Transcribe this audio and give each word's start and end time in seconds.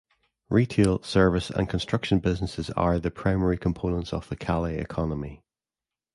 Retail, 0.49 1.03
service, 1.03 1.51
and 1.51 1.69
construction 1.69 2.17
businesses 2.17 2.71
are 2.71 2.97
the 2.97 3.11
primary 3.11 3.55
components 3.59 4.11
of 4.13 4.27
the 4.29 4.35
Calais 4.35 4.79
economy. 4.79 5.43